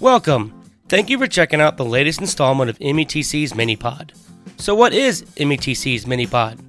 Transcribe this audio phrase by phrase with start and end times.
[0.00, 0.54] Welcome.
[0.88, 4.12] Thank you for checking out the latest installment of METC's Minipod.
[4.56, 6.60] So, what is METC's Minipod?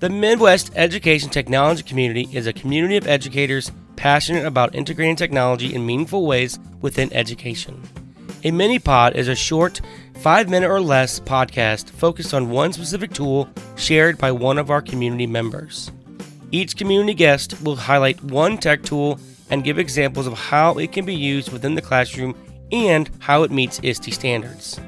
[0.00, 5.84] The Midwest Education Technology Community is a community of educators passionate about integrating technology in
[5.84, 7.82] meaningful ways within education.
[8.44, 9.82] A Minipod is a short,
[10.14, 14.80] five minute or less podcast focused on one specific tool shared by one of our
[14.80, 15.92] community members.
[16.50, 19.20] Each community guest will highlight one tech tool
[19.50, 22.34] and give examples of how it can be used within the classroom
[22.72, 24.80] and how it meets ISTE standards.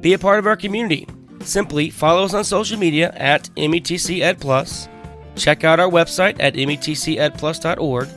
[0.00, 1.06] Be a part of our community.
[1.40, 4.88] Simply follow us on social media at METC Ed Plus,
[5.36, 8.08] check out our website at metcedplus.org,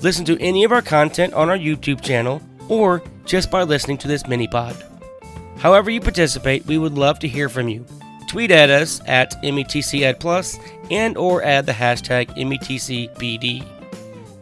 [0.00, 4.08] listen to any of our content on our YouTube channel, or just by listening to
[4.08, 4.76] this mini pod.
[5.58, 7.84] However you participate, we would love to hear from you.
[8.28, 10.58] Tweet at us at METC Ed Plus
[10.90, 13.64] and or add the hashtag METCPD.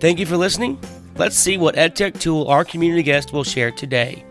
[0.00, 0.78] Thank you for listening.
[1.18, 4.22] Let's see what EdTech tool our community guest will share today.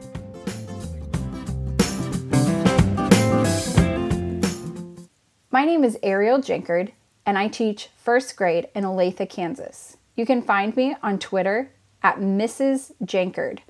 [5.49, 6.91] My name is Ariel Jankord,
[7.25, 9.97] and I teach first grade in Olathe, Kansas.
[10.15, 11.71] You can find me on Twitter
[12.03, 12.91] at Mrs.
[13.03, 13.61] Jankord,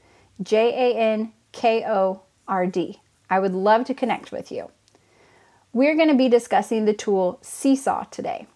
[0.43, 2.99] J A N K O R D.
[3.29, 4.71] I would love to connect with you.
[5.71, 8.47] We're going to be discussing the tool Seesaw today.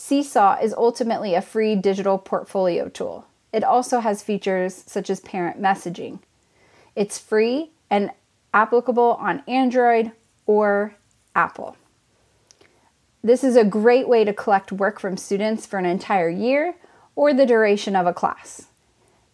[0.00, 3.26] Seesaw is ultimately a free digital portfolio tool.
[3.52, 6.20] It also has features such as parent messaging.
[6.96, 8.10] It's free and
[8.54, 10.12] applicable on Android
[10.46, 10.94] or
[11.34, 11.76] Apple.
[13.22, 16.76] This is a great way to collect work from students for an entire year
[17.14, 18.68] or the duration of a class.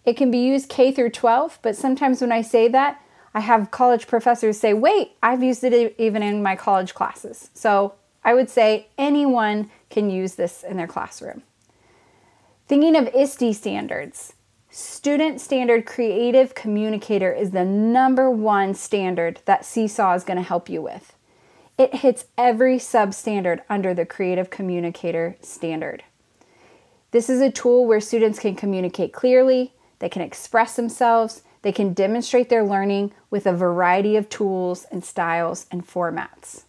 [0.04, 3.00] It can be used K through 12, but sometimes when I say that,
[3.32, 7.50] I have college professors say, wait, I've used it even in my college classes.
[7.54, 7.94] So
[8.26, 11.44] I would say anyone can use this in their classroom.
[12.66, 14.32] Thinking of ISTE standards,
[14.68, 20.68] Student Standard Creative Communicator is the number one standard that Seesaw is going to help
[20.68, 21.14] you with.
[21.78, 26.02] It hits every substandard under the Creative Communicator standard.
[27.12, 31.94] This is a tool where students can communicate clearly, they can express themselves, they can
[31.94, 36.65] demonstrate their learning with a variety of tools and styles and formats.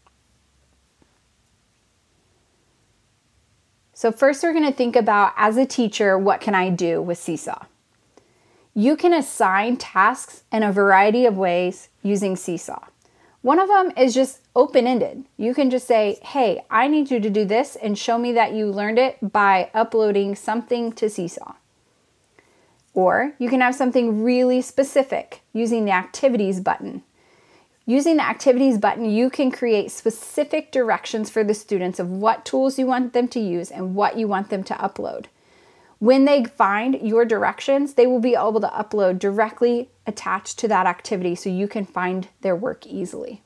[3.99, 7.17] So, first, we're going to think about as a teacher, what can I do with
[7.17, 7.65] Seesaw?
[8.75, 12.89] You can assign tasks in a variety of ways using Seesaw.
[13.41, 15.23] One of them is just open ended.
[15.35, 18.53] You can just say, hey, I need you to do this and show me that
[18.53, 21.55] you learned it by uploading something to Seesaw.
[22.93, 27.01] Or you can have something really specific using the activities button.
[27.89, 32.77] Using the activities button, you can create specific directions for the students of what tools
[32.77, 35.27] you want them to use and what you want them to upload.
[35.99, 40.85] When they find your directions, they will be able to upload directly attached to that
[40.85, 43.41] activity so you can find their work easily.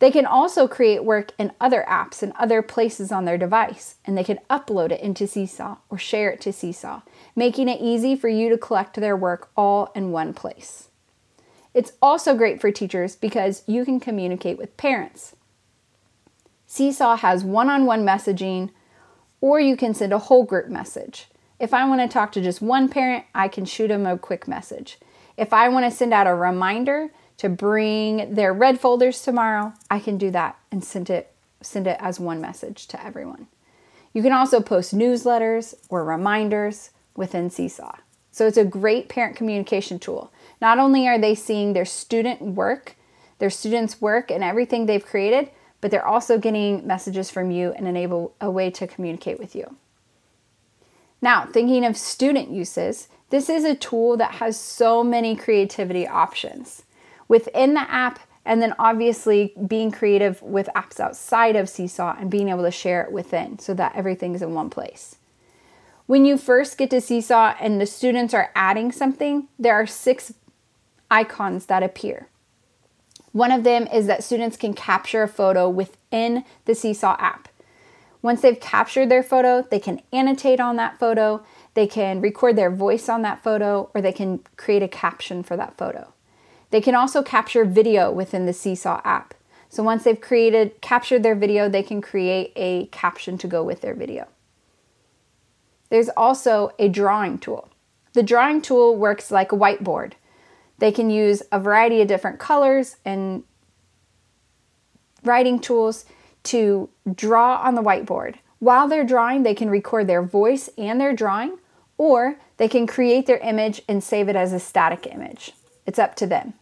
[0.00, 4.18] They can also create work in other apps and other places on their device, and
[4.18, 7.02] they can upload it into Seesaw or share it to Seesaw,
[7.36, 10.88] making it easy for you to collect their work all in one place.
[11.76, 15.36] It's also great for teachers because you can communicate with parents.
[16.66, 18.70] Seesaw has one on one messaging,
[19.42, 21.26] or you can send a whole group message.
[21.60, 24.48] If I want to talk to just one parent, I can shoot them a quick
[24.48, 24.96] message.
[25.36, 29.98] If I want to send out a reminder to bring their red folders tomorrow, I
[29.98, 33.48] can do that and send it send it as one message to everyone.
[34.14, 37.96] You can also post newsletters or reminders within Seesaw.
[38.36, 40.30] So it's a great parent communication tool.
[40.60, 42.94] Not only are they seeing their student work,
[43.38, 45.48] their students' work and everything they've created,
[45.80, 49.76] but they're also getting messages from you and enable a way to communicate with you.
[51.22, 56.82] Now, thinking of student uses, this is a tool that has so many creativity options.
[57.28, 62.50] Within the app, and then obviously being creative with apps outside of Seesaw and being
[62.50, 65.16] able to share it within so that everything's in one place.
[66.06, 70.32] When you first get to Seesaw and the students are adding something, there are six
[71.10, 72.28] icons that appear.
[73.32, 77.48] One of them is that students can capture a photo within the Seesaw app.
[78.22, 81.44] Once they've captured their photo, they can annotate on that photo,
[81.74, 85.56] they can record their voice on that photo, or they can create a caption for
[85.56, 86.12] that photo.
[86.70, 89.34] They can also capture video within the Seesaw app.
[89.68, 93.80] So once they've created, captured their video, they can create a caption to go with
[93.80, 94.28] their video.
[95.88, 97.68] There's also a drawing tool.
[98.14, 100.12] The drawing tool works like a whiteboard.
[100.78, 103.44] They can use a variety of different colors and
[105.22, 106.04] writing tools
[106.44, 108.36] to draw on the whiteboard.
[108.58, 111.58] While they're drawing, they can record their voice and their drawing,
[111.98, 115.52] or they can create their image and save it as a static image.
[115.84, 116.54] It's up to them.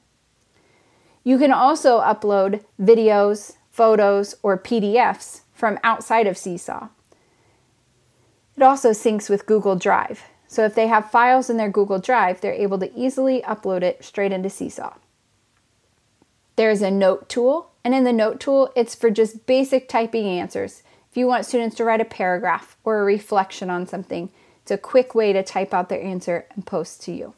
[1.22, 6.88] You can also upload videos, photos, or PDFs from outside of Seesaw.
[8.56, 12.40] It also syncs with Google Drive, so if they have files in their Google Drive,
[12.40, 14.94] they're able to easily upload it straight into Seesaw.
[16.56, 20.84] There's a note tool, and in the note tool, it's for just basic typing answers.
[21.10, 24.30] If you want students to write a paragraph or a reflection on something,
[24.62, 27.34] it's a quick way to type out their answer and post to you.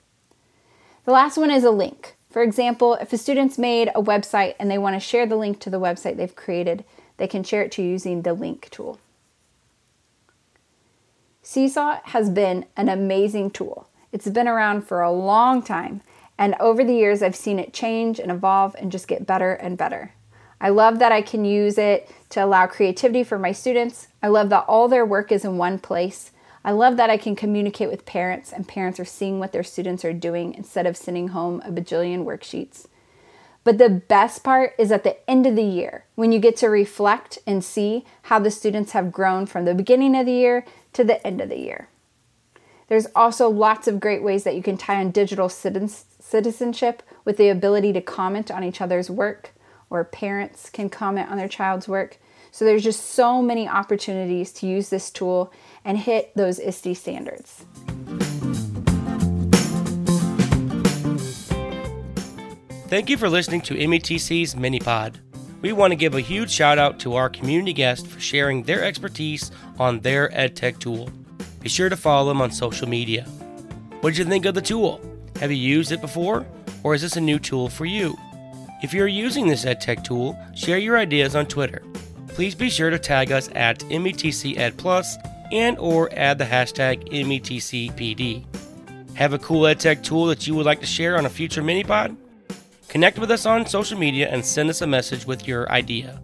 [1.07, 2.17] The last one is a link.
[2.31, 5.59] For example, if a student's made a website and they want to share the link
[5.61, 6.85] to the website they've created,
[7.17, 9.01] they can share it to you using the link tool.
[11.49, 13.89] Seesaw has been an amazing tool.
[14.11, 16.03] It's been around for a long time,
[16.37, 19.79] and over the years, I've seen it change and evolve and just get better and
[19.79, 20.13] better.
[20.61, 24.09] I love that I can use it to allow creativity for my students.
[24.25, 26.33] I love that all their work is in one place.
[26.65, 30.05] I love that I can communicate with parents and parents are seeing what their students
[30.05, 32.89] are doing instead of sending home a bajillion worksheets.
[33.67, 36.69] But the best part is at the end of the year when you get to
[36.69, 41.03] reflect and see how the students have grown from the beginning of the year to
[41.03, 41.89] the end of the year.
[42.87, 47.49] There's also lots of great ways that you can tie on digital citizenship with the
[47.49, 49.51] ability to comment on each other's work,
[49.91, 52.19] or parents can comment on their child's work.
[52.53, 55.53] So there's just so many opportunities to use this tool
[55.85, 57.65] and hit those ISTE standards.
[62.89, 65.17] Thank you for listening to METC's Minipod.
[65.61, 68.85] We want to give a huge shout out to our community guests for sharing their
[68.85, 69.51] expertise
[69.81, 71.11] on their EdTech tool.
[71.61, 73.25] Be sure to follow them on social media.
[74.03, 75.01] What did you think of the tool?
[75.41, 76.47] Have you used it before?
[76.85, 78.17] Or is this a new tool for you?
[78.85, 81.83] If you're using this EdTech tool, share your ideas on Twitter.
[82.29, 88.45] Please be sure to tag us at METCEdPlus and or add the hashtag METCPD.
[89.15, 92.17] Have a cool EdTech tool that you would like to share on a future Minipod?
[92.97, 96.19] Connect with us on social media and send us a message with your idea.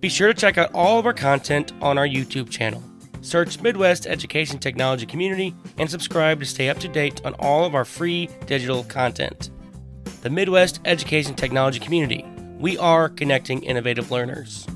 [0.00, 2.82] Be sure to check out all of our content on our YouTube channel.
[3.20, 7.76] Search Midwest Education Technology Community and subscribe to stay up to date on all of
[7.76, 9.50] our free digital content.
[10.22, 12.24] The Midwest Education Technology Community.
[12.58, 14.66] We are connecting innovative learners.